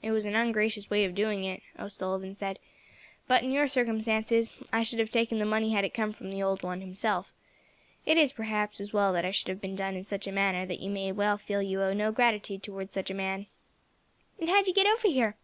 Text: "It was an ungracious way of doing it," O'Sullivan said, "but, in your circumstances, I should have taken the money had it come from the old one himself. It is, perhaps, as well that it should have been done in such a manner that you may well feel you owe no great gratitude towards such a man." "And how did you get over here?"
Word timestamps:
"It 0.00 0.10
was 0.12 0.24
an 0.24 0.34
ungracious 0.34 0.88
way 0.88 1.04
of 1.04 1.14
doing 1.14 1.44
it," 1.44 1.62
O'Sullivan 1.78 2.34
said, 2.34 2.58
"but, 3.28 3.42
in 3.42 3.52
your 3.52 3.68
circumstances, 3.68 4.56
I 4.72 4.82
should 4.82 4.98
have 5.00 5.10
taken 5.10 5.38
the 5.38 5.44
money 5.44 5.72
had 5.72 5.84
it 5.84 5.92
come 5.92 6.12
from 6.12 6.30
the 6.30 6.42
old 6.42 6.62
one 6.62 6.80
himself. 6.80 7.34
It 8.06 8.16
is, 8.16 8.32
perhaps, 8.32 8.80
as 8.80 8.94
well 8.94 9.12
that 9.12 9.26
it 9.26 9.34
should 9.34 9.48
have 9.48 9.60
been 9.60 9.76
done 9.76 9.96
in 9.96 10.04
such 10.04 10.26
a 10.26 10.32
manner 10.32 10.64
that 10.64 10.80
you 10.80 10.88
may 10.88 11.12
well 11.12 11.36
feel 11.36 11.60
you 11.60 11.82
owe 11.82 11.92
no 11.92 12.08
great 12.10 12.14
gratitude 12.16 12.62
towards 12.62 12.94
such 12.94 13.10
a 13.10 13.14
man." 13.14 13.48
"And 14.38 14.48
how 14.48 14.62
did 14.62 14.68
you 14.68 14.72
get 14.72 14.86
over 14.86 15.08
here?" 15.08 15.36